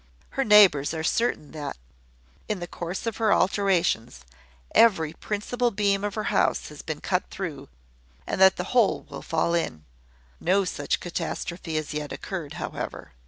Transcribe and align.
Her 0.31 0.43
neighbours 0.43 0.95
are 0.95 1.03
certain 1.03 1.51
that, 1.51 1.77
in 2.49 2.59
the 2.59 2.65
course 2.65 3.05
of 3.05 3.17
her 3.17 3.31
alterations, 3.31 4.21
every 4.73 5.13
principal 5.13 5.69
beam 5.69 6.03
of 6.03 6.15
her 6.15 6.23
house 6.33 6.69
has 6.69 6.81
been 6.81 7.01
cut 7.01 7.29
through, 7.29 7.69
and 8.25 8.41
that 8.41 8.55
the 8.55 8.63
whole 8.73 9.03
will 9.09 9.21
fall 9.21 9.53
in. 9.53 9.83
No 10.39 10.65
such 10.65 10.99
catastrophe 11.01 11.75
has 11.75 11.93
yet 11.93 12.11
occurred, 12.11 12.53
however. 12.53 13.11